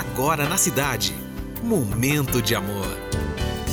agora 0.00 0.48
na 0.48 0.56
cidade. 0.56 1.14
Momento 1.62 2.40
de 2.40 2.54
amor. 2.54 2.96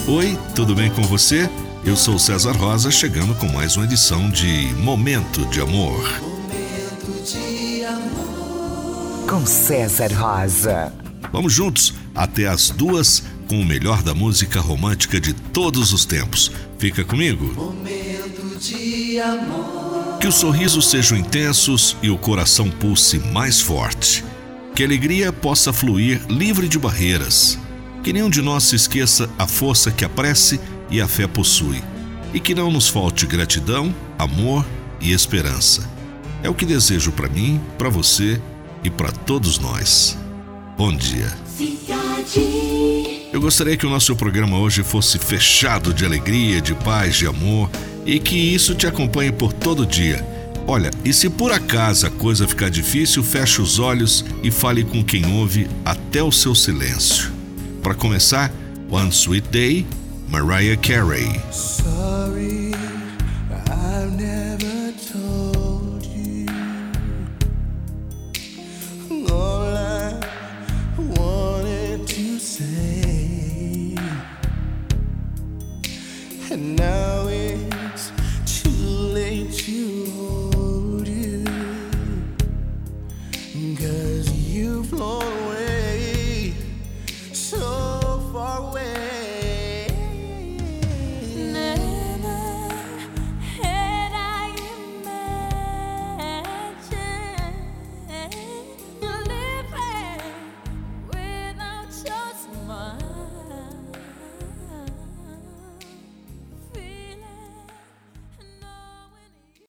Oi, 0.08 0.38
tudo 0.54 0.76
bem 0.76 0.92
com 0.92 1.02
você? 1.04 1.50
Eu 1.86 1.96
sou 1.96 2.20
César 2.20 2.52
Rosa, 2.52 2.92
chegando 2.92 3.34
com 3.36 3.48
mais 3.48 3.78
uma 3.78 3.86
edição 3.86 4.30
de 4.30 4.74
Momento 4.76 5.46
de 5.46 5.62
Amor. 5.62 6.04
Momento 6.20 7.24
de 7.24 7.86
amor. 7.86 9.28
Com 9.30 9.46
César 9.46 10.12
Rosa. 10.14 10.92
Vamos 11.32 11.54
juntos 11.54 11.94
até 12.14 12.48
as 12.48 12.70
duas 12.70 13.24
com 13.48 13.62
o 13.62 13.66
melhor 13.66 14.04
da 14.04 14.14
música 14.14 14.60
romântica 14.60 15.22
de 15.22 15.34
todos 15.34 15.94
os 15.94 16.06
tempos. 16.06 16.52
Fica 16.78 17.06
comigo. 17.06 17.46
Momento 17.54 18.60
de 18.60 19.20
amor. 19.22 20.18
Que 20.20 20.28
os 20.28 20.36
sorrisos 20.36 20.90
sejam 20.90 21.18
intensos 21.18 21.96
e 22.02 22.10
o 22.10 22.18
coração 22.18 22.70
pulse 22.70 23.18
mais 23.18 23.62
forte. 23.62 24.26
Que 24.78 24.84
a 24.84 24.86
alegria 24.86 25.34
possa 25.34 25.74
fluir 25.74 26.22
livre 26.30 26.68
de 26.68 26.78
barreiras. 26.78 27.58
Que 28.04 28.14
nenhum 28.14 28.30
de 28.30 28.44
nós 28.44 28.64
se 28.66 28.76
esqueça 28.76 29.28
a 29.36 29.48
força 29.48 29.90
que 29.90 30.06
a 30.06 30.10
prece 30.10 30.60
e 30.88 31.02
a 31.02 31.08
fé 31.08 31.26
possui. 31.26 31.82
E 32.32 32.40
que 32.40 32.54
não 32.54 32.72
nos 32.72 32.88
falte 32.88 33.26
gratidão, 33.26 33.92
amor 34.20 34.64
e 35.02 35.14
esperança. 35.14 35.90
É 36.44 36.50
o 36.50 36.54
que 36.54 36.64
desejo 36.64 37.12
para 37.12 37.28
mim, 37.28 37.60
para 37.76 37.90
você 37.90 38.40
e 38.84 38.90
para 38.92 39.12
todos 39.12 39.58
nós. 39.58 40.16
Bom 40.78 40.96
dia. 40.96 41.36
Eu 43.34 43.42
gostaria 43.42 43.76
que 43.76 43.88
o 43.88 43.90
nosso 43.90 44.16
programa 44.16 44.60
hoje 44.60 44.84
fosse 44.84 45.18
fechado 45.18 45.92
de 45.92 46.06
alegria, 46.06 46.62
de 46.62 46.76
paz, 46.76 47.16
de 47.16 47.26
amor 47.26 47.68
e 48.06 48.20
que 48.20 48.38
isso 48.38 48.76
te 48.76 48.86
acompanhe 48.86 49.32
por 49.32 49.52
todo 49.52 49.88
dia. 49.88 50.37
Olha, 50.68 50.92
e 51.06 51.14
se 51.14 51.30
por 51.30 51.54
acaso 51.54 52.06
a 52.06 52.10
coisa 52.10 52.46
ficar 52.46 52.70
difícil, 52.70 53.24
feche 53.24 53.62
os 53.62 53.80
olhos 53.80 54.26
e 54.44 54.52
fale 54.52 54.84
com 54.84 55.02
quem 55.02 55.26
ouve 55.26 55.68
até 55.86 56.22
o 56.22 56.32
seu 56.32 56.54
silêncio. 56.54 57.32
Para 57.82 57.96
começar, 57.96 58.52
One 58.92 59.10
Sweet 59.10 59.48
Day, 59.50 59.88
Mariah 60.30 60.76
Carey. 60.76 61.40
Sorry, 61.52 62.68
and 76.58 76.76
now. 76.76 77.17